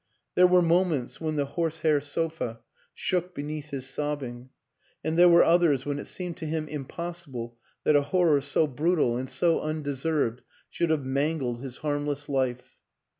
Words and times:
There 0.33 0.47
were 0.47 0.63
moments 0.63 1.21
when 1.21 1.35
the 1.35 1.45
horsehair 1.45 2.01
sofa 2.01 2.61
shook 2.95 3.35
be 3.35 3.43
neath 3.43 3.69
his 3.69 3.87
sobbing; 3.87 4.49
and 5.03 5.15
there 5.15 5.29
were 5.29 5.43
others 5.43 5.85
when 5.85 5.99
it 5.99 6.07
seemed 6.07 6.37
to 6.37 6.47
him 6.47 6.67
impossible 6.67 7.59
that 7.83 7.95
a 7.95 8.01
horror 8.01 8.41
so 8.41 8.65
brutal 8.65 9.15
and 9.15 9.29
so 9.29 9.61
undeserved 9.61 10.41
should 10.71 10.89
have 10.89 11.05
mangled 11.05 11.61
his 11.61 11.77
harm 11.77 12.07
less 12.07 12.27
life. 12.27 12.79